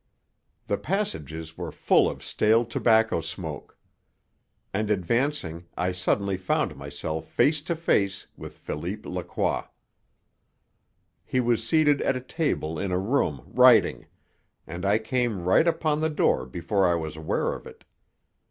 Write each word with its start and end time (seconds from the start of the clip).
The 0.65 0.79
passages 0.79 1.59
were 1.59 1.71
full 1.71 2.09
of 2.09 2.23
stale 2.23 2.65
tobacco 2.65 3.21
smoke. 3.21 3.77
And 4.73 4.89
advancing 4.89 5.67
I 5.77 5.91
suddenly 5.91 6.37
found 6.37 6.75
myself 6.75 7.27
face 7.27 7.61
to 7.61 7.75
face 7.75 8.25
with 8.35 8.57
Philippe 8.57 9.07
Lacroix. 9.07 9.65
He 11.23 11.39
was 11.39 11.63
seated 11.67 12.01
at 12.01 12.15
a 12.17 12.21
table 12.21 12.79
in 12.79 12.91
a 12.91 12.97
room 12.97 13.43
writing, 13.45 14.07
and 14.65 14.85
I 14.87 14.97
came 14.97 15.43
right 15.43 15.67
upon 15.67 16.01
the 16.01 16.09
door 16.09 16.47
before 16.47 16.87
I 16.87 16.95
was 16.95 17.15
aware 17.15 17.53
of 17.53 17.67
it. 17.67 17.83